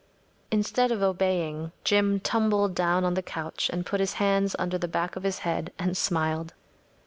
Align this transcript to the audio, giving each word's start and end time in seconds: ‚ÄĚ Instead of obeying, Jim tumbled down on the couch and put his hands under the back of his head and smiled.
‚ÄĚ 0.01 0.47
Instead 0.49 0.91
of 0.91 1.03
obeying, 1.03 1.71
Jim 1.83 2.19
tumbled 2.19 2.73
down 2.73 3.05
on 3.05 3.13
the 3.13 3.21
couch 3.21 3.69
and 3.71 3.85
put 3.85 3.99
his 3.99 4.13
hands 4.13 4.55
under 4.57 4.75
the 4.79 4.87
back 4.87 5.15
of 5.15 5.21
his 5.21 5.37
head 5.45 5.71
and 5.77 5.95
smiled. 5.95 6.55